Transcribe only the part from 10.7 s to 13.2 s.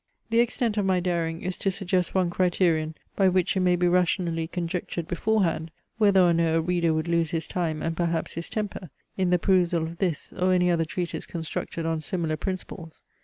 other treatise constructed on similar principles.